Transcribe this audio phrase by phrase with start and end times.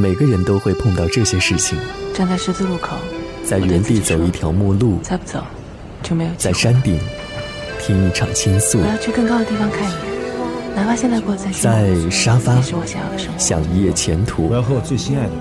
[0.00, 1.78] 每个人都会碰到这些事情。
[2.14, 2.96] 站在十字路口，
[3.44, 5.44] 在原地走一条陌路，再不走
[6.02, 6.30] 就没有。
[6.38, 6.98] 在山顶
[7.78, 13.38] 听一场倾诉，我要去更高的地方看一眼，哪怕现在过在在沙发是我想要的生活。
[13.38, 14.48] 想一夜前途。
[14.48, 15.38] 我要和我最心爱的人。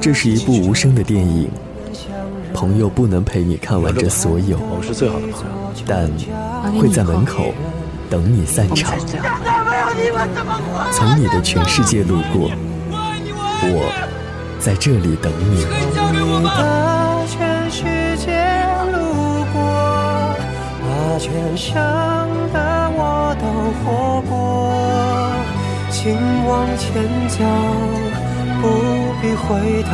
[0.00, 1.48] 这是一部无声的电影，
[2.52, 5.46] 朋友不能陪你看完这所有，我们是最好的朋友，
[5.86, 6.10] 但
[6.72, 7.54] 会在门口
[8.10, 8.98] 等你散场。
[10.90, 12.50] 从你的全世界路过，
[13.72, 13.90] 我
[14.58, 15.64] 在这里等你。
[16.44, 17.82] 把全世
[18.18, 18.26] 界
[18.92, 18.96] 路
[19.52, 19.56] 过，
[20.80, 20.84] 把
[21.18, 21.72] 全想
[22.52, 22.56] 的
[22.96, 23.44] 我都
[23.80, 23.84] 活
[24.28, 24.32] 过，
[25.90, 26.14] 请
[26.46, 26.88] 往前
[27.28, 27.36] 走。
[28.62, 28.68] 不
[29.20, 29.90] 必回头，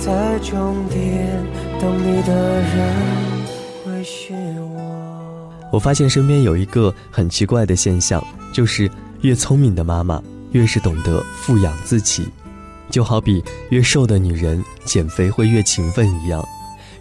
[0.00, 0.96] 在终点
[1.80, 2.74] 等你的人
[3.84, 4.76] 会是我。
[5.70, 8.20] 我发现身边有一个很奇怪的现象，
[8.52, 8.90] 就是
[9.20, 12.28] 越聪明的妈妈越是懂得富养自己，
[12.94, 16.40] 就好比越瘦的女人减肥会越勤奋一样，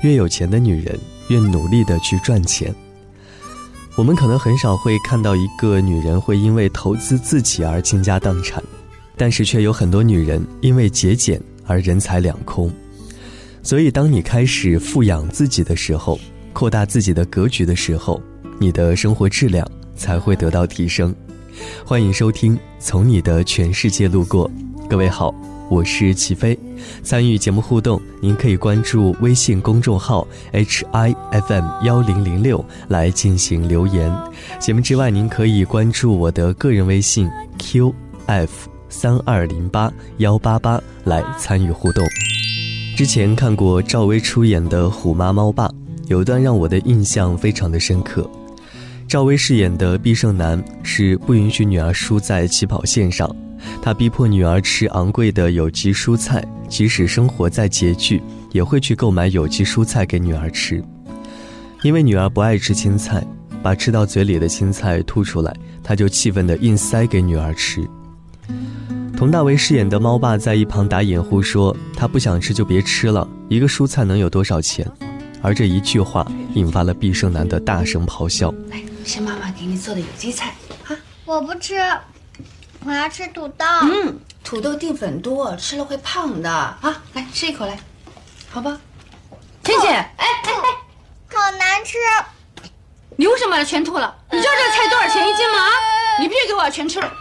[0.01, 2.73] 越有钱的女人越努力的去赚钱。
[3.95, 8.63] 我们可能很少会看到一个女人会因为投资自己而倾家荡产。
[9.15, 12.73] 但是却有很多女人因为节俭而人财两空，
[13.61, 16.19] 所以当你开始富养自己的时候，
[16.53, 18.19] 扩大自己的格局的时候，
[18.57, 19.63] 你的生活质量
[19.95, 21.15] 才会得到提升。
[21.85, 24.49] 欢迎收听《从你的全世界路过》，
[24.89, 25.31] 各位好，
[25.69, 26.57] 我是齐飞。
[27.01, 34.13] 参与节目互动，您可以关注微信公众号 H I F M 幺零零六来进行留言。
[34.59, 37.93] 节目之外，您可以关注我的个人微信 Q
[38.27, 38.69] F。
[38.89, 42.05] 三二零八幺八八来参与互动。
[42.95, 45.67] 之前看过赵薇出演的《虎妈猫爸》，
[46.05, 48.29] 有一段让我的印象非常的深刻。
[49.07, 53.35] 赵薇饰演的毕胜男是不允许女儿输在起跑线上，
[53.81, 60.83] 他逼迫女儿吃昂贵的有机蔬菜，即使生活再拮据，也会去购买有机蔬菜给女儿吃。
[61.81, 63.25] 因为女儿不爱吃青菜，
[63.61, 67.87] 把吃到嘴里的青菜吐出来，他就气愤地硬塞给女儿吃。
[69.15, 74.85] 佟大为饰演的猫爸在一旁打掩护说：“他不想吃就别吃了，一个蔬菜能有多少钱？”
[75.41, 80.53] 而这一句话引发了毕胜男的大声咆哮：“来，吃妈妈给你做的有机菜
[80.87, 80.95] 啊！
[81.25, 81.75] 我不吃，
[82.85, 83.65] 我要吃土豆。
[83.83, 87.01] 嗯，土豆淀粉多，吃了会胖的啊！
[87.13, 87.79] 来吃一口来，
[88.51, 88.77] 好吧？
[89.63, 91.97] 倩倩，哎哎哎，好难吃！
[93.15, 94.13] 你为什么把它全吐了？
[94.31, 95.57] 你知道这个菜多少钱一斤吗？
[96.19, 97.11] 你必须给我全吃了。”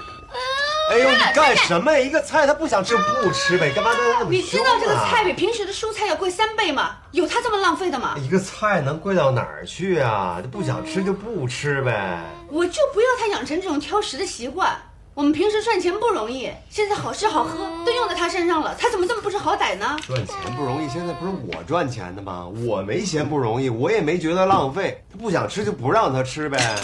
[0.91, 1.99] 哎呦，你干什么呀？
[1.99, 6.97] 一个菜他不想吃不吃呗，干嘛那么你知道这个菜比平时的蔬菜要贵三倍吗？
[7.13, 8.15] 有他这么浪费的吗？
[8.19, 10.41] 一个菜能贵到哪儿去啊？
[10.43, 12.21] 他不想吃就不吃呗。
[12.49, 14.77] 我就不要他养成这种挑食的习惯。
[15.15, 19.95] 我们平时赚钱不容易，现在好吃好喝都用在他身上了，他怎么这么不知好歹呢？
[20.07, 22.47] 赚钱不容易，现在不是我赚钱的吗？
[22.67, 25.05] 我没嫌不容易，我也没觉得浪费。
[25.13, 26.77] 他不想吃就不让他吃呗。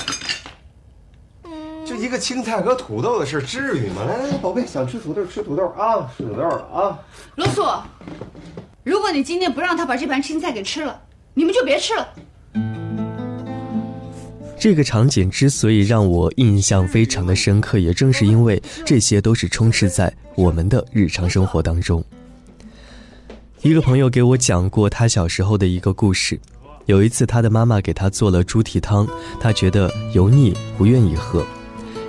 [1.86, 4.04] 就一个青菜和土豆的事，至于吗？
[4.06, 6.98] 来来来，宝贝，想吃土豆吃土豆啊，吃土豆了啊！
[7.36, 7.64] 罗素，
[8.84, 11.00] 如果你今天不让他把这盘青菜给吃了，
[11.32, 12.06] 你们就别吃了。
[14.60, 22.04] 这个场景之所以让我印象非常的深刻，也正是因为这些都是充斥在我们的日常生活当中。
[23.62, 26.38] 一个朋友给我讲过他小时候的一个故事，
[26.86, 29.06] 有一次他的妈妈给他做了猪蹄汤，
[29.40, 31.46] 他觉得油腻，不愿意喝。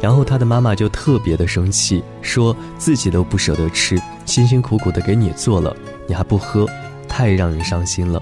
[0.01, 5.75] 然后他的妈妈就特别的生气，说自己都不舍得吃，辛辛苦苦的给你做了，
[6.07, 6.67] 你还不喝，
[7.07, 8.21] 太让人伤心了。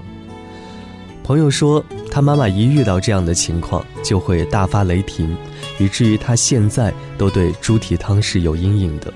[1.28, 5.36] 朋友说，他妈妈一遇到这样的情况就会大发雷霆，
[5.78, 9.12] 以至于他现在都对猪蹄汤是有阴影的。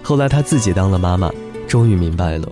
[0.00, 1.28] 后来他自己当了妈妈，
[1.66, 2.48] 终于明白了，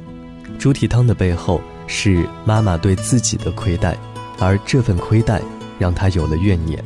[0.59, 3.97] 猪蹄汤的背后是妈妈对自己的亏待，
[4.41, 5.41] 而这份亏待
[5.79, 6.83] 让他有了怨念。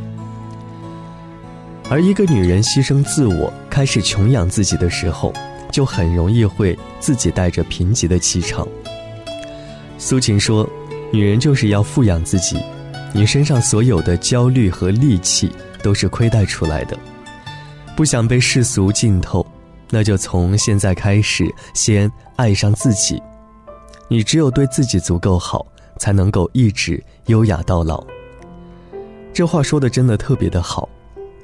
[1.89, 5.33] 而一个女人牺牲自我，开始穷养自己的时候，
[5.73, 8.69] 就很容易会自己带着贫瘠的气场。
[9.97, 10.69] 苏秦说
[11.11, 12.57] ：“女人就是要富养自己，
[13.15, 15.51] 你身上所有的焦虑和戾气
[15.83, 16.99] 都是亏待出来的。
[17.97, 19.45] 不想被世俗浸透，
[19.91, 21.45] 那就从现在开始
[21.75, 23.21] 先爱上自己。
[24.09, 25.67] 你只有对自己足够好，
[25.99, 28.05] 才能够一直优雅到老。”
[29.33, 30.89] 这话说的真的特别的好。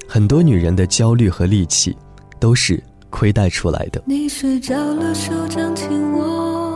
[0.06, 1.96] 很多女人的焦虑和戾气，
[2.38, 4.02] 都是亏待出来的。
[4.06, 6.73] 你睡着了，手掌紧握，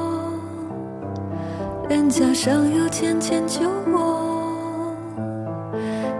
[1.88, 4.94] 脸颊上有浅浅酒窝。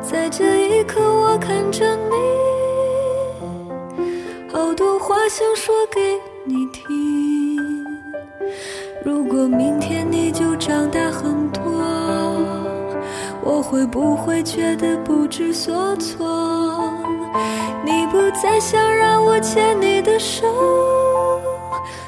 [0.01, 2.17] 在这一刻，我看着你，
[4.51, 7.85] 好多话想说给你听。
[9.05, 11.63] 如果明天你就长大很多，
[13.43, 16.95] 我会不会觉得不知所措？
[17.85, 20.47] 你不再想让我牵你的手，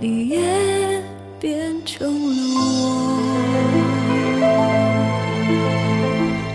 [0.00, 1.02] 你也
[1.40, 2.27] 变成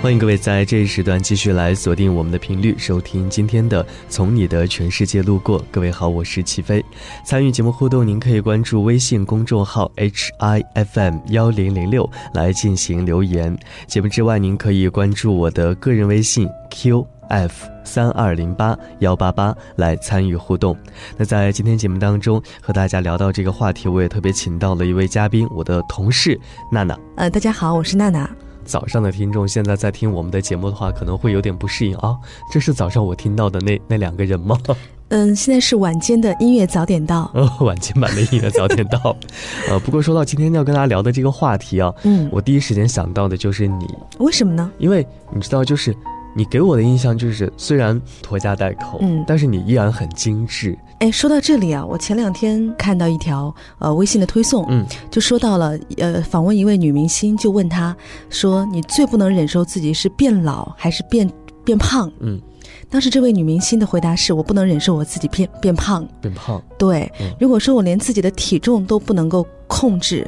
[0.03, 5.57] 欢迎各位在这一时段继续来锁定我们的频率，收听今天的《从你的全世界路过》。
[5.71, 6.83] 各位好，我是齐飞。
[7.25, 13.57] 参与节目互动，您可以关注微信公众号 H I F M 幺零零六来进行留言。
[13.87, 20.77] 节目之外，您可以关注我的个人微信 Q F 三二零八幺八八来参与互动。
[21.15, 26.37] 那在今天节目当中和大家聊到这个话题，我也特别请到了一位嘉宾，我的同事
[26.69, 26.99] 娜娜。
[27.15, 28.29] 呃，大家好，我是娜娜。
[28.63, 32.17] 早上的听众现在在听我们的节目的话，可能会有点不适应啊。
[32.51, 34.57] 这是早上我听到的那那两个人吗？
[35.09, 37.29] 嗯，现在是晚间的音乐早点到。
[37.35, 39.15] 哦，晚间版的音乐早点到。
[39.69, 43.85] 呃，不过说到今天要跟大家聊的这个话题啊，嗯，我第一时间想到的就是你。
[44.17, 44.71] 为什么呢？
[44.79, 45.95] 因为你知道，就是
[46.35, 50.77] 你给我的印象就是，虽然拖家带口，嗯，但是你依然很精致。
[50.99, 57.95] 哎，说到这里啊，我前两天看到一条呃微信的推送，嗯，就说到了呃访问一位女明星，就问她
[58.29, 61.29] 说：“你最不能忍受自己是变老还是变
[61.63, 62.41] 变胖？”嗯，
[62.89, 66.07] 当时这位女明星的回答是：“我不能忍受我自己变变胖。
[66.21, 70.27] 变胖。”对，嗯如果说我连自己的体重都不能够控制，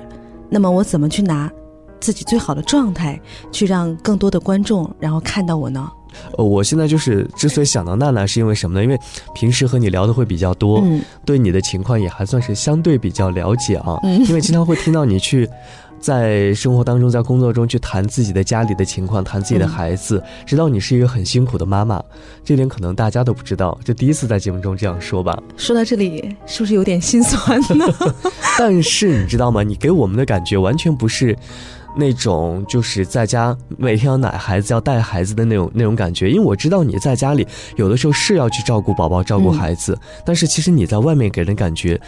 [0.49, 1.51] 那么我怎么去拿
[1.99, 3.19] 自己最好的状态
[3.51, 5.89] 去让更多的观众然后看到我呢？
[6.37, 8.83] 呃，我现在就是之所以想到娜娜，是因为什么呢？
[8.83, 8.97] 因为
[9.33, 13.99] 平时和你聊的会比较多，嗯对你的情况也还算是相对比较了解啊。
[14.03, 15.49] 嗯因为经常会听到你去。
[15.97, 22.03] 在生活当中，在工作中去谈自己的家里的情况，谈自己的嗯孩子，知道你是一个很辛苦的妈妈，
[22.43, 25.35] 这点可能大家都不知道，就第一次在节目中这样说吧。
[25.57, 27.87] 说到这里，是不是有点心酸呢？
[28.59, 29.63] 但是你知道吗？
[29.63, 31.35] 你给我们的感觉完全不是
[31.95, 36.29] 那种就是在家每天要奶孩子、要带孩子的那种那种感觉。
[36.29, 41.99] 因为我知道你在家里有的时候是要去照顾宝宝、照顾孩子，但是其实你在外面给人感觉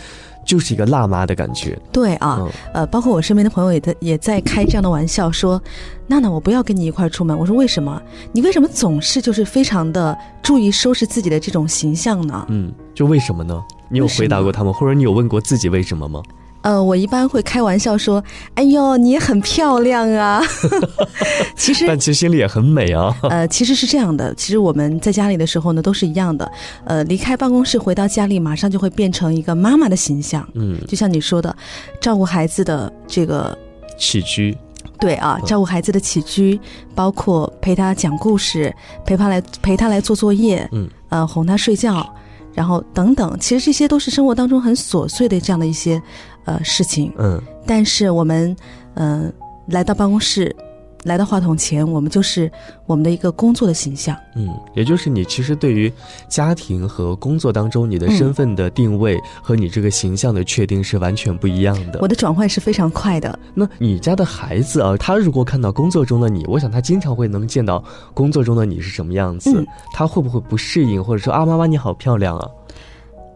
[0.45, 1.77] 就是一个辣妈的感觉。
[1.91, 5.61] 对啊，嗯呃，包括我身边的朋友也在也在开这样的玩笑，说
[6.07, 8.01] ：“娜娜，我不要跟你一块儿出门。”我说：“为什么？
[8.31, 13.61] 你为什么总是就是非常的注意收拾自己的这种形象呢？”嗯，就为什么呢？
[13.89, 16.21] 你有回答过他们，或者你有问过自己为什么吗？
[16.61, 18.23] 呃，我一般会开玩笑说
[18.55, 20.41] ：“哎呦，你也很漂亮啊。
[21.55, 23.15] ”其实但其实心里也很美啊。
[23.29, 26.51] 呃，其实是这样的，其实我们在家里的时候呢，都是一样的。
[26.85, 30.47] 呃，离开办公室回到家里，马上就会变成一个妈妈的形象。
[30.55, 31.55] 嗯，就像你说的，
[32.01, 33.57] 照顾孩子的这个，
[33.97, 34.57] 起居，
[34.99, 36.59] 对啊，嗯照顾孩子的起居，
[36.93, 38.73] 包括陪他讲故事，
[39.05, 42.07] 陪他来陪他来做作业，嗯，呃，哄他睡觉，
[42.53, 46.01] 然后等等，其实这些都是生活当中很琐碎的这样的一些
[46.47, 47.13] 呃事情。
[47.19, 48.55] 嗯但是我们，
[48.95, 49.31] 嗯、
[49.67, 50.55] 来到办公室，
[51.03, 52.49] 来到话筒前，我们就是
[52.85, 54.15] 我们的一个工作的形象。
[54.37, 55.91] 嗯，也就是你其实对于
[56.29, 61.99] 家庭和工作当中你的身份的定位和你这个形象的确定是完全不一样的。
[62.01, 63.37] 我的转换是非常快的。
[63.53, 72.49] 那你家的孩子啊，他如果看到工作中的你，我想他经常会能见到工作中的你是什么样子，嗯他会不会不适应，或者说啊，妈妈你好漂亮啊？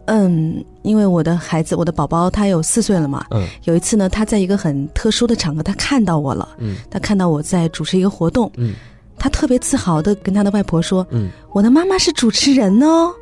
[0.06, 3.24] 嗯，因为我的孩子，我的宝宝他有四岁了嘛。
[3.30, 6.48] 嗯有一次呢，他在一个很特殊的场合，他看到我了。
[6.58, 8.74] 嗯他看到我在主持一个活动，嗯
[9.18, 13.12] 他特别自豪的跟他的外婆说嗯，：“我的妈妈是主持人哦。”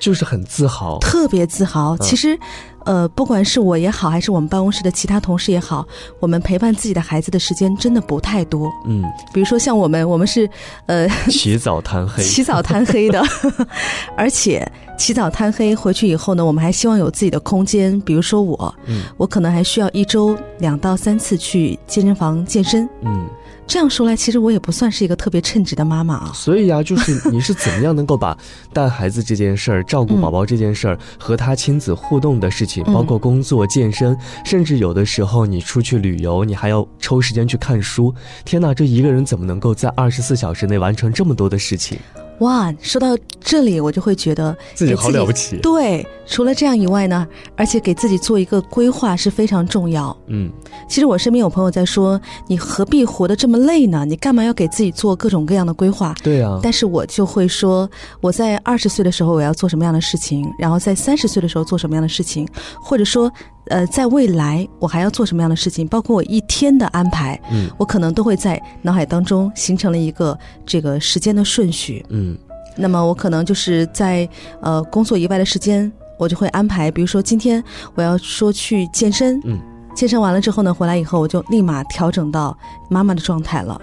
[0.00, 0.98] 就是很自豪。
[0.98, 1.96] 特别自豪。
[1.98, 2.36] 其实，
[2.84, 5.86] 呃，不管是我也好，还是我们办公室的其他同事也好，
[6.18, 8.70] 我们陪伴自己的孩子的时间真的不太多。
[8.86, 10.50] 嗯，比如说像我们，我们是，
[10.86, 12.22] 呃，起早贪黑。
[12.24, 13.22] 起早贪黑的，
[14.16, 18.00] 而且起早贪黑回去以后呢，我们还希望有自己的空间。
[18.02, 22.88] 比如说我，嗯我可能还需要一周两到三次去健身房健身。
[23.02, 23.26] 嗯
[23.66, 26.32] 这样说来，其实我也不算是一个特别称职的妈妈啊。
[26.34, 28.36] 所以呀、就是你是怎么样能够把
[28.74, 38.14] 带孩子这件事儿、照顾宝宝这件事儿和他亲子互动的事情，嗯包括工作、健身，甚至有的时候你出去旅游，你还要抽时间去看书。
[38.44, 41.98] 天哪，这一个人怎么能够在二十四小时内完成这么多的事情？
[42.40, 47.26] 哇，说到这里，我就会觉得自己给好了不起对，除了这样以外呢，
[47.56, 50.16] 而且给自己做一个规划是非常重要。
[50.26, 50.50] 嗯，
[50.88, 54.04] 其实我身边有朋友在说，你何必活得这么累呢？
[54.04, 56.14] 你干嘛要给自己做各种各样的规划？
[56.22, 57.88] 对啊，但是我就会说，
[58.20, 62.48] 我在二十岁的时候我要做什么样的事情，然后在三十岁的时候做什么样的事情，
[62.80, 63.30] 或者说，
[63.68, 72.04] 呃，在未来我还要做什么样的事情，包括我一天的安排，嗯我可能都会在脑海当中形成了一个这个时间的顺序。
[72.08, 72.36] 嗯
[72.76, 74.28] 那么我可能就是在
[74.60, 77.62] 呃工作以外的时间，我就会安排，比如说今天
[77.94, 79.58] 我要说去健身，嗯，
[79.94, 82.56] 健身完了之后呢，回来以后我就立马调整到
[82.90, 83.80] 妈妈的状态了。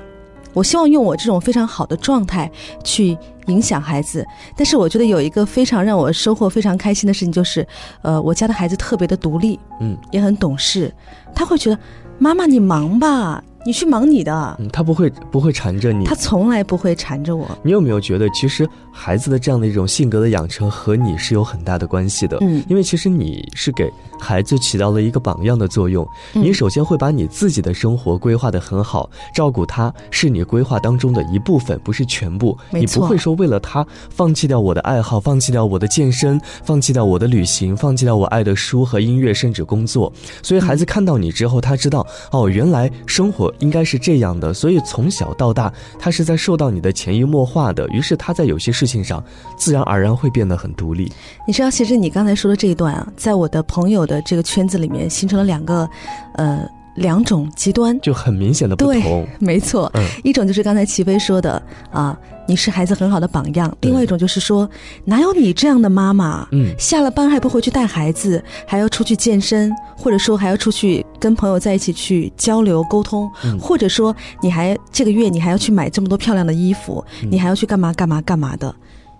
[0.53, 2.49] 我希望用我这种非常好的状态
[2.83, 3.17] 去
[3.47, 7.67] 影响孩子，但是我觉得有一个非常让我收获非常开心的事情，就是，
[8.01, 9.97] 呃，我家的孩子特别的独立，嗯。
[10.11, 10.93] 也很懂事，
[11.33, 11.77] 他会觉得
[12.19, 16.15] 妈妈你忙吧，你去忙你的，嗯，他不会不会缠着你他。
[16.15, 17.47] 从来不会缠着我。
[17.63, 22.37] 你有没有觉得，其实孩子的这样的一种性格的养成和你是有很大的关系的？
[22.41, 23.89] 嗯因为其实你是给
[24.19, 26.07] 孩子起到了一个榜样的作用。
[26.33, 32.57] 嗯你首先会把你自己的生活规划得很好，照顾他是你规划当中的一部分，不是全部。
[32.71, 40.11] 你不会说为了他放弃掉我的爱好，放弃掉我的健身，放弃掉我的旅行，放弃掉我爱的书和音乐，甚至工作。
[40.41, 44.53] 所以孩子看到你之后，他知道哦，原来生活应该是这样的。
[44.53, 47.87] 所以从小到大，他是在受到你的潜移默化的。
[47.89, 49.23] 于是他在有些事情上，
[49.57, 51.11] 自然而然会变得很独立。
[51.47, 55.89] 你知道，其实你刚才说的这一段啊，在我的朋友的这个圈子里面形成了两个，
[56.33, 57.99] 呃，两种极端。
[58.01, 62.17] 就很明显的不对同。，没错，嗯一种就是刚才齐飞说的啊，
[62.47, 64.69] 你是孩子很好的榜样；另外一种就是说，
[65.05, 66.47] 哪有你这样的妈妈？
[66.51, 78.73] 嗯下了班还不回去带孩子，还要出去健身，或者说还要出去跟朋友在一起去交流沟通，嗯或者说你还这个月你还要去买这么多漂亮的衣服，嗯你还要去干嘛干嘛干嘛的。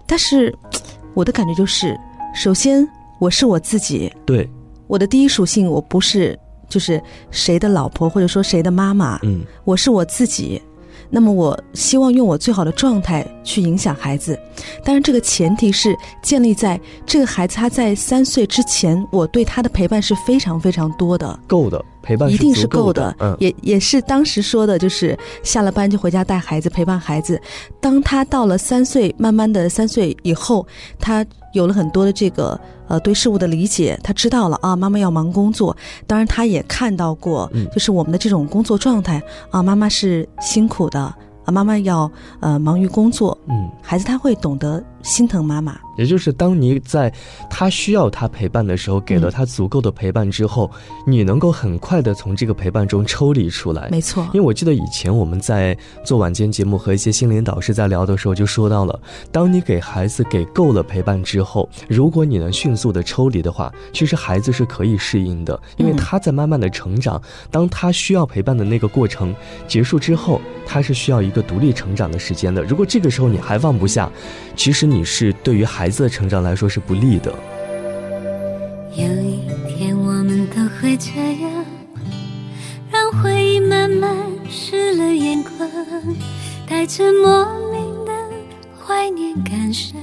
[0.06, 0.54] 但是
[1.14, 1.98] 我的感觉就是，
[2.36, 2.86] 首先
[3.20, 4.50] 我是我自己，对，
[4.88, 6.38] 我的第一属性我不是
[6.72, 7.00] 就是
[7.30, 10.60] 谁的老婆或者说谁的妈妈，嗯我是我自己。
[11.14, 14.40] 那么我希望用我最好的状态去影响孩子，
[14.82, 21.38] 当然这个前提是建立在这个孩子他在三岁之前，我对他的陪伴是非常非常多的。
[21.48, 27.40] 够的陪伴一定是够够的，嗯，也也是当时说的，就是下了班就回家带孩子陪伴孩子。
[27.80, 30.66] 当他到了三岁，慢慢的三岁以后，
[31.00, 35.76] 他有了很多的这个呃对事物的理解，他知道了啊，妈妈要忙工作。
[36.08, 45.80] 当然，他也看到过嗯，就是我们的这种工作状态啊，妈妈是辛苦的啊，妈妈要呃忙于工作，嗯，孩子他会懂得心疼妈妈。
[45.98, 47.14] 也就是当你在
[47.50, 50.72] 他需要他陪伴的时候，给了嗯他足够的陪伴之后，
[51.06, 53.90] 你能够很快的从这个陪伴中抽离出来。
[53.92, 59.00] 没错，因为我记得以前我们在做晚间节目和一些心灵导师在聊的时候，就说到了，
[59.32, 67.22] 当你给孩子给够了陪伴之后，如果你能迅速的抽离的话，其实孩子是可以适应的，因为嗯他在慢慢的成长。
[67.52, 69.36] 当他需要陪伴的那个过程
[69.68, 72.64] 结束之后，他是需要一个独立成长的时间的。
[72.64, 74.10] 如果这个时候你还放不下，
[74.56, 77.34] 其实你是对于孩子的成长来说是不利的。
[78.94, 81.66] 有一天我们都会这样，
[82.92, 84.14] 让回忆慢慢
[84.50, 85.70] 湿了眼眶，
[86.68, 88.12] 带着莫名的
[88.78, 89.98] 怀念感伤，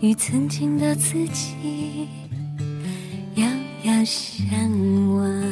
[0.00, 2.08] 与曾经的自己
[3.34, 3.46] 遥
[3.82, 4.48] 遥相
[5.14, 5.42] 望。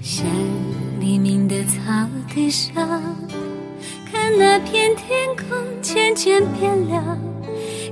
[0.00, 0.26] 像
[1.00, 2.74] 黎明的草地上，
[4.38, 7.18] 那片天空渐渐变亮。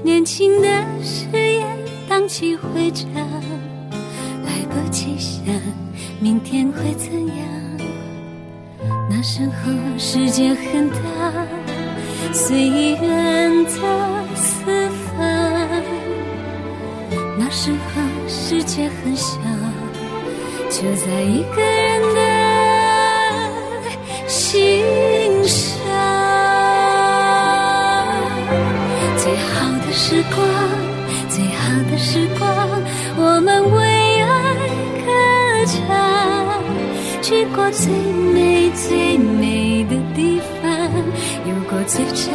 [0.02, 0.68] 年轻的
[1.02, 3.08] 誓言荡气回肠，
[4.44, 5.44] 来不及想
[6.20, 7.37] 明天会怎样。
[9.08, 10.96] 那时候世界很大，
[12.32, 13.78] 随缘在
[14.34, 15.70] 四方。
[17.38, 19.38] 那时候世界很小，
[20.68, 22.20] 就在一个人的
[24.26, 24.82] 心
[30.35, 30.38] 光，
[31.29, 32.47] 最好的时光，
[33.17, 34.26] 我们为爱
[35.07, 35.11] 歌
[35.67, 35.81] 唱，
[37.23, 37.93] 去过最
[38.33, 40.71] 美最美的地方，
[41.47, 42.33] 有过最真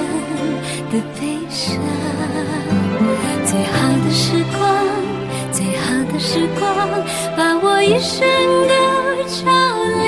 [0.92, 1.78] 的悲伤。
[3.46, 4.62] 最好的时光，
[5.52, 6.66] 最好的时光，
[7.36, 8.28] 把我一生
[8.68, 8.74] 都
[9.30, 9.46] 照
[10.04, 10.06] 亮。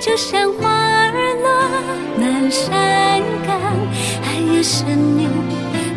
[0.00, 1.12] 就像花儿
[1.42, 1.46] 落
[2.16, 3.60] 满山岗，
[4.22, 4.24] 爱
[4.54, 5.28] 也生命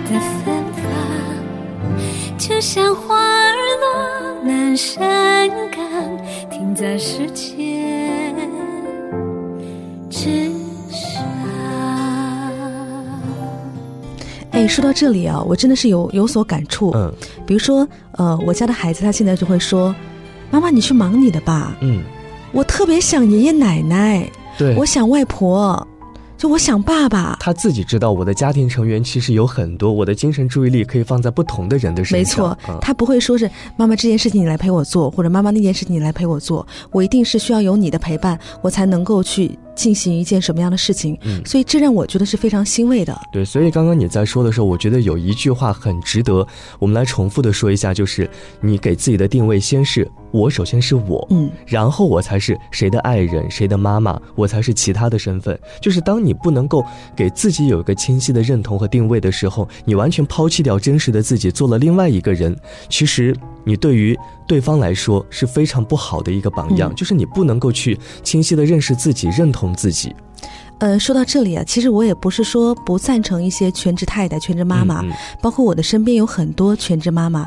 [0.10, 0.84] 的芬芳，
[2.38, 5.80] 就像花儿落满山岗，
[6.50, 8.36] 停在时间
[10.10, 10.50] 之
[10.90, 11.24] 上。
[14.50, 16.92] 哎，说到这里啊，我真的是有有所感触。
[16.96, 17.14] 嗯。
[17.46, 19.94] 比如说，呃，我家的孩子他现在就会说
[20.50, 22.02] ：“妈妈，你去忙你的吧，嗯，
[22.52, 25.88] 我特别想爷爷奶奶，对，我想外婆，
[26.40, 32.50] 就我想爸爸。”他自己知道我的家庭成员其实有很多，我的精神注意力可以放在不同的人的身上。
[32.50, 41.18] 没错嗯，他不会说是妈妈这件事情你来陪我做，或者妈妈那件事情你来陪我做，我一定是需要有你的陪伴，我才能够去进行一件什么样的事情。
[41.24, 43.18] 嗯所以这让我觉得是非常欣慰的。
[43.32, 46.46] 对，所以刚刚你在说的时候，我觉得有一句话很值得
[46.80, 55.58] 我们来重复的说一下，就是你给自己的定位先是我，首先是我，嗯，然后我才是谁的爱人，谁的妈妈，我才是其他的身份。
[55.82, 62.56] 就是当你不能够给自己有一个清晰的认同和定位的时候，你完全抛弃掉真实的自己，做了另外一个人，
[62.90, 63.36] 其实
[63.70, 66.96] 你对于对方来说是非常不好的一个榜样，嗯。
[66.96, 70.16] 就是你不能够去清晰的认识自己，认同自己。
[70.80, 75.14] 呃，说到这里啊，其实我也不是说不赞成一些全职太太、全职妈妈，嗯嗯。
[75.40, 77.46] 包括我的身边有很多全职妈妈，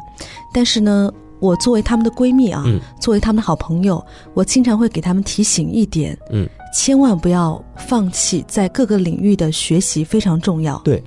[0.53, 1.11] 但是呢，
[1.41, 2.79] 我作为她们的闺蜜啊，嗯。
[3.01, 10.79] 作为她们的好朋友，我经常会给她们提醒一点，嗯，千万不要放弃在各个领域的学习，非常重要。
[10.85, 11.03] 对，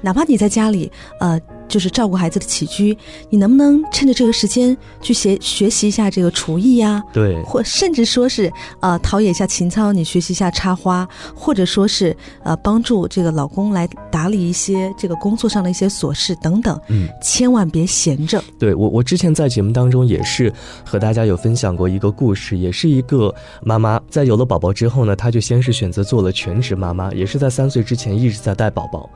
[0.00, 0.90] 哪怕你在家里，
[1.20, 1.38] 呃，
[1.70, 2.94] 就是照顾孩子的起居，
[3.30, 17.08] 你能不能趁着这个时间去学学习一下这个厨艺呀、对，或甚至说是呃陶冶一下情操，你学习一下插花，或者说是呃帮助这个老公来打理一些这个工作上的一些琐事等等，嗯。
[17.22, 18.42] 千万别闲着。
[18.58, 20.52] 对我，我之前在节目当中也是
[20.84, 29.08] 和大家有分享过一个故事，也是一个妈妈在有了宝宝之后呢，她就先是选择做了全职妈妈，也是在三岁之前一直在带宝宝。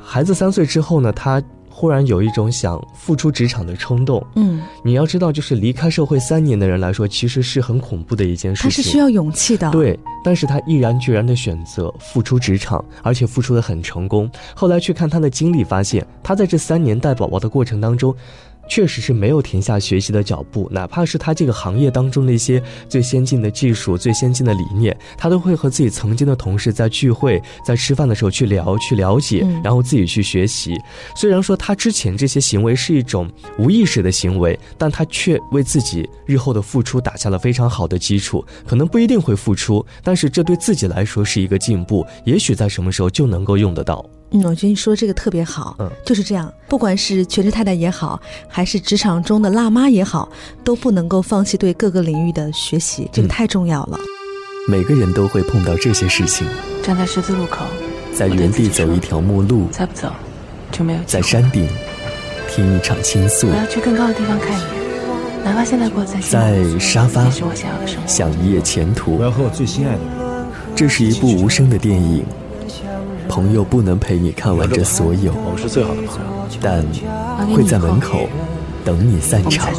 [0.00, 1.42] 孩子三岁之后呢，她
[1.78, 4.20] 忽然有一种想复出职场的冲动。
[4.34, 8.68] 嗯，你要知道，就是离开社会三年的人来说，其实是很恐怖的一件事情。
[8.68, 14.28] 他是需要勇气的。，对，但是他毅然决然的选择复出职场，而且付出的很成功。
[14.56, 18.12] 后来去看他的经历，发现他在这三年带宝宝的过程当中。
[18.68, 30.76] 确实是没有停下学习的脚步，哪怕是他这个行业当中的一些最先进的技术、最先进的理念，他都会和自己曾经的同事在聚会、在吃饭的时候去聊、去了解，嗯然后自己去学习。
[31.16, 38.44] 虽然说他之前这些行为是一种无意识的行为，但他却为自己日后的付出打下了非常好的基础。
[38.66, 44.04] 可能不一定会付出，但是这对自己来说是一个进步，也许在什么时候就能够用得到。
[44.30, 46.52] 嗯，我觉得你说这个特别好，嗯就是这样。
[46.68, 50.28] 不管是全职太太也好，还是职场中的辣妈也好，
[50.62, 53.98] 都不能够放弃对各个领域的学习，这个嗯太重要了。
[54.68, 56.46] 每个人都会碰到这些事情，
[56.82, 57.64] 站在十字路口，
[58.14, 60.12] 在原地走一条陌路，再不走
[60.70, 61.22] 就没有机在。
[61.22, 61.66] 山顶
[62.50, 68.06] 听一场倾诉我，要去更高的地方看一眼，哪怕现在过得再辛苦，在沙发也是我想要的生活。
[68.06, 69.24] 想一夜前途我。
[69.24, 70.28] 要和我最心爱的人。
[70.76, 72.24] 这是一部无声的电影，
[73.28, 76.24] 朋友不能陪你看完这所有，我们是最好的朋友。
[76.60, 76.82] 但
[77.54, 78.28] 会在门口
[78.84, 79.70] 等你散场。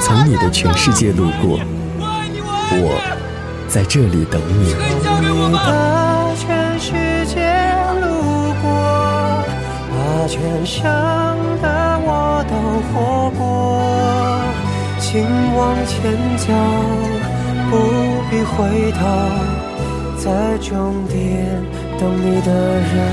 [0.00, 1.58] 从你的全世界路过，
[2.72, 3.00] 我
[3.68, 4.74] 在这里等你。
[5.52, 6.92] 的全世
[7.26, 7.40] 界
[8.00, 8.66] 路过，
[9.88, 9.94] 把
[10.26, 10.82] 全乡
[11.62, 11.66] 的
[12.04, 12.52] 我都
[12.88, 13.40] 活过。
[14.98, 15.22] 请
[15.54, 15.96] 往前
[16.38, 16.52] 走，
[17.70, 17.72] 不
[18.30, 19.00] 必回头，
[20.24, 21.60] 在终点
[21.98, 23.12] 等你的人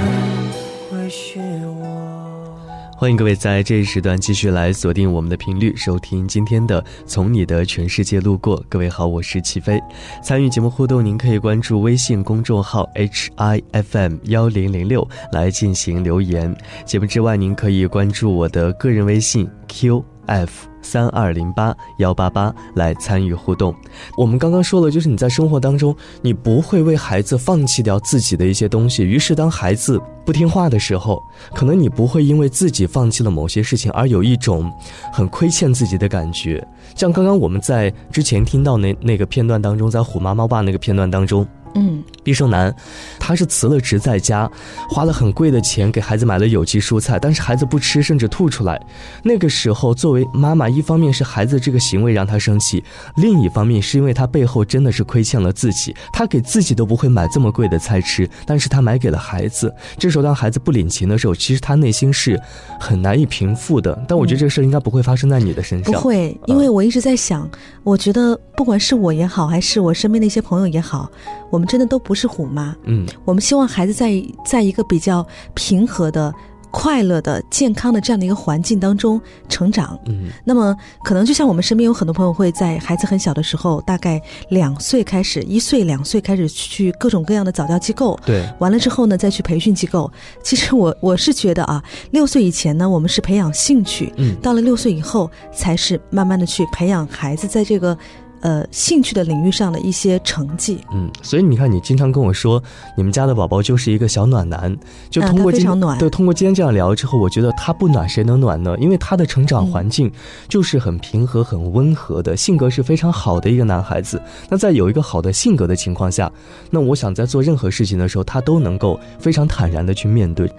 [0.92, 1.40] 会是
[1.82, 2.56] 我。
[2.96, 8.62] 欢迎各位在这一时段继续来锁定我们的频率，收听今天的《从你的全世界路过》。
[8.70, 9.82] 各位好，我是齐飞。
[10.22, 16.56] 参与节目互动，您可以关注微信公众号 H I F M 幺零零六来进行留言。
[16.86, 20.70] 节目之外，您可以关注我的个人微信 Q F。
[20.82, 23.76] 三二零八幺八八来参与互动。
[24.18, 29.04] 我们刚刚说了，就是你在生活当中，你不会为孩子放弃掉自己的一些东西。
[29.04, 31.22] 于是，当孩子不听话的时候，
[31.54, 34.72] 可能你不会因为自己放弃了某些事情而有一种
[35.12, 36.66] 很亏欠自己的感觉。
[36.96, 42.74] 像刚刚我们在之前听到那那个片段当中，在虎妈猫爸那个片段当中，嗯，毕胜男，
[43.20, 44.50] 他是辞了职在家，
[44.90, 48.80] 花了很贵的钱给孩子买了有机蔬菜，但是孩子不吃，甚至吐出来。
[49.24, 52.84] 那个时候，作为妈妈，一方面是孩子这个行为让他生气，
[53.18, 59.74] 另一方面是因为他背后真的是亏欠了自己，他给自己都不会买这么贵的菜吃，但是他买给了孩子。
[59.98, 62.40] 这时候当孩子不领情的时候，其实他内心是
[62.80, 63.98] 很难以平复的。
[64.08, 67.50] 但我觉得这个事儿应该不会发生在你的身上，不会，因为我一直在想，
[67.84, 71.10] 我觉得不管是我也好，还是我身边的一些朋友也好。
[71.50, 76.34] 我们真的都不是虎妈，嗯，我们希望孩子在在一个比较平和的、
[76.72, 90.12] 快乐的、健康的这样的一个环境当中成长，嗯，那么可能就像我们身边有很多朋友会在孩子很小的时候，大概两岁开始，一岁两岁开始去各种各样的早教机构，对，完了之后呢再去培训机构。
[90.44, 97.98] 其实我我是觉得啊，六岁以前呢，我们是培养兴趣，嗯，到了六岁以后，才是慢慢的去培养孩子在这个。
[98.42, 102.62] 呃，兴趣的领域上的一些成绩，嗯，所以你看，你经常跟我说，
[102.96, 104.76] 你们家的宝宝就是一个小暖男，
[105.10, 108.76] 就通过非常暖，对，通过今天这样聊之后，我觉得他不暖谁能暖呢？
[108.80, 110.12] 因为他的成长环境
[110.48, 114.22] 就是很平和、很温和的，性格是非常好的一个男孩子。
[114.50, 116.32] 那在有一个好的性格的情况下，
[116.70, 120.50] 那我想在做任何事情的时候，他都能够非常坦然的去面对。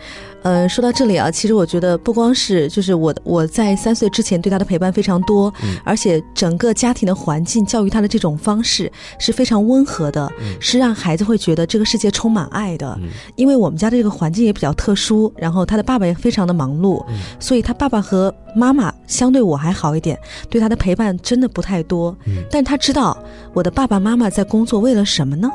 [0.43, 10.29] 呃，说到这里啊，其实我觉得不光是就是我我在三岁之前对他的陪伴非常多，嗯，而且整个家庭的环境教育他的这种方式是非常温和的，
[10.59, 12.99] 是让孩子会觉得这个世界充满爱的。
[13.37, 17.05] 因为我们家的这个环境也比较特殊，然后他的爸爸也非常的忙碌，
[17.39, 22.17] 所以他爸爸和妈妈相对我还好一点，对他的陪伴真的不太多。
[22.27, 23.17] 嗯，但他知道
[23.53, 25.49] 我的爸爸妈妈在工作为了什么呢？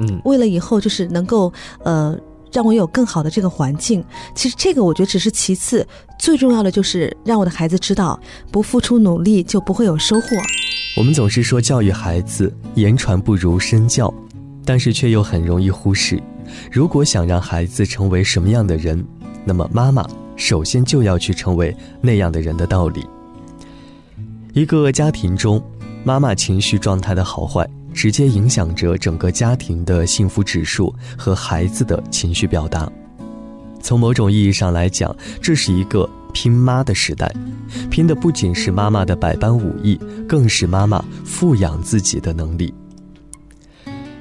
[0.00, 1.52] 嗯，为了以后就是能够
[1.84, 2.18] 呃。
[2.50, 4.02] 让我有更好的这个环境，
[4.34, 5.86] 其实这个我觉得只是其次，
[6.18, 8.18] 最重要的就是让我的孩子知道，
[8.50, 10.28] 不付出努力就不会有收获。
[10.98, 14.12] 我们总是说教育孩子言传不如身教，
[14.64, 16.20] 但是却又很容易忽视，
[16.72, 19.06] 如果想让孩子成为什么样的人，
[19.44, 23.06] 那么妈妈首先就要去成为那样的人的道理。
[24.52, 25.62] 一个家庭中，
[26.02, 27.64] 妈妈情绪状态的好坏。
[27.94, 32.88] 直接影响着整个家庭的幸福指数和孩子的情绪表达。
[33.80, 36.08] 从某种意义上来讲，这是一个
[36.40, 37.28] 拼妈的时代，
[37.90, 39.98] 拼的不仅是妈妈的百般武艺，
[40.28, 42.72] 更是妈妈富养自己的能力。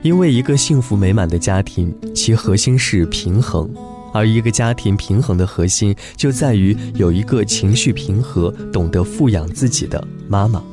[0.01, 3.69] 因为一个幸福美满的家庭，其核心是平衡，
[4.15, 10.63] 而一个家庭平衡的核心就在于有一个情绪平和、懂得富养自己的妈妈。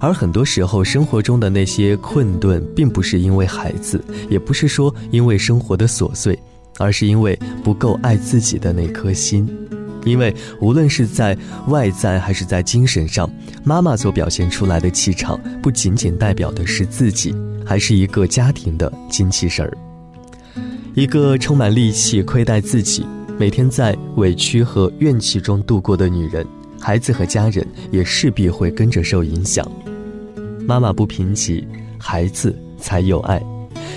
[0.00, 6.36] 而很多时候，生活中的那些困顿，并不是因为孩子，也不是说因为生活的琐碎，
[6.78, 9.48] 而是因为不够爱自己的那颗心。
[10.08, 11.36] 因为无论是在
[11.68, 13.30] 外在还是在精神上，
[13.62, 19.76] 妈妈所表现出来的气场，不仅仅代表的是自己，还是一个家庭的精气神儿。
[20.94, 23.06] 一个充满戾气、亏待自己、
[23.38, 26.44] 每天在委屈和怨气中度过的女人，
[26.80, 29.70] 孩子和家人也势必会跟着受影响。
[30.66, 31.64] 妈妈不贫瘠，
[31.98, 33.40] 孩子才有爱。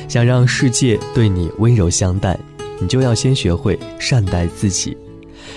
[0.07, 2.37] 想让世界对你温柔相待，
[2.79, 4.95] 你就要先学会善待自己。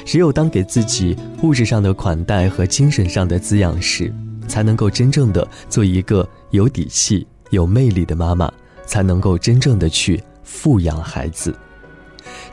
[0.05, 4.13] 只有当给自己物质上的款待和精神上的滋养时，
[4.47, 8.53] 才能够真正的做一个有底气、有魅力的妈妈，
[8.87, 11.57] 才能够真正的去富养孩子。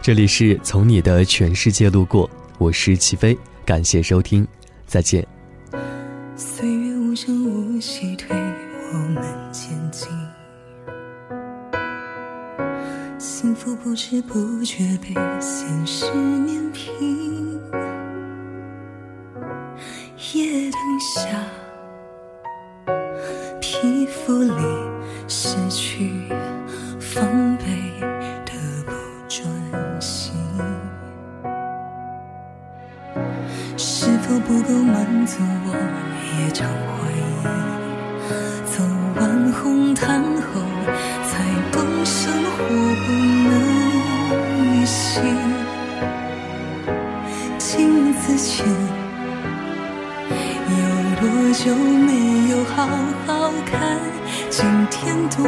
[0.02, 4.48] 这里是从你的全世界路过，我是齐飞，感谢收听，
[4.88, 5.28] 再见。
[6.36, 8.36] 岁月无声无息推
[8.94, 10.08] 我们前进，
[13.20, 16.06] 幸福不知不觉被现实
[21.22, 21.28] 下，
[23.60, 24.64] 皮肤里
[25.28, 26.10] 失去
[27.00, 27.66] 防备
[28.44, 28.52] 的
[28.88, 28.92] 不
[29.28, 29.46] 专
[30.02, 30.34] 心，
[33.78, 35.70] 是否不够满足我？
[36.40, 37.20] 也常怀疑，
[38.66, 38.84] 走
[39.16, 40.60] 完红毯后
[41.24, 41.30] 才
[41.72, 42.58] 懂生活
[43.06, 43.08] 不
[43.48, 43.52] 能
[44.74, 45.22] 预习。
[47.60, 48.66] 镜子前
[51.54, 52.88] 久没有好
[53.28, 54.00] 好看
[54.50, 55.46] 今天多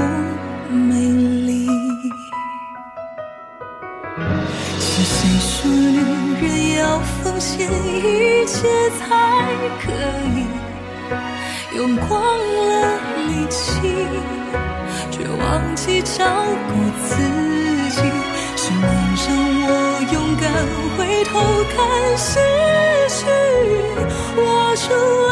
[0.70, 1.66] 美丽？
[4.80, 8.68] 是谁说女人要奉献一切
[9.00, 9.02] 才
[9.80, 9.92] 可
[10.36, 10.46] 以？
[11.78, 13.80] 用光了力气，
[15.10, 16.26] 却忘记照
[16.68, 16.74] 顾
[17.08, 17.16] 自
[17.92, 18.02] 己。
[18.58, 18.82] 是你
[19.26, 19.26] 让
[19.66, 19.72] 我
[20.12, 20.44] 勇敢
[20.98, 21.32] 回头
[21.74, 21.78] 看
[22.18, 22.30] 失
[23.10, 23.22] 去。
[24.36, 24.42] 我
[24.76, 25.32] 除了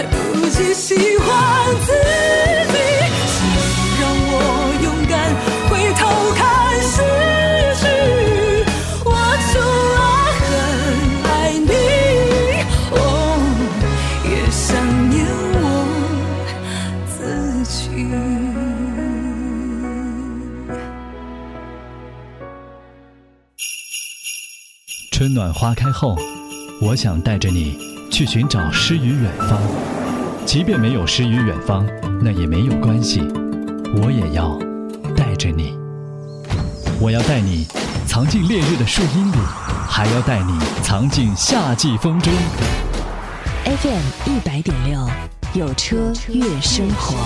[0.00, 0.16] 来不
[0.48, 1.28] 及喜欢
[1.84, 1.92] 自
[2.72, 2.74] 己，
[3.28, 3.38] 是
[4.00, 4.32] 让我
[4.82, 5.12] 勇敢
[5.68, 6.00] 回头
[6.34, 6.40] 看
[6.80, 6.96] 失
[7.76, 7.84] 去。
[9.04, 9.08] 我
[9.52, 9.54] 主
[10.00, 10.00] 啊，
[10.40, 10.48] 很
[11.28, 11.68] 爱你，
[12.92, 12.96] 哦，
[14.24, 14.64] 也想
[15.10, 15.14] 念
[15.60, 15.64] 我
[17.06, 17.12] 自
[17.64, 17.76] 己。
[25.12, 26.16] 春暖花开后，
[26.80, 27.76] 我想带着你
[28.20, 29.58] 去寻找诗与远方。
[30.44, 31.86] 即便没有诗与远方，
[32.20, 33.22] 那也没有关系，
[33.96, 34.58] 我也要
[35.16, 35.74] 带着你。
[37.00, 37.66] 我要带你
[38.06, 39.36] 藏进烈日的树荫里，
[39.88, 40.52] 还要带你
[40.82, 42.30] 藏进夏季风中。
[43.64, 45.08] FM 一百点六，
[45.54, 45.96] 有车
[46.28, 47.16] 悦生活。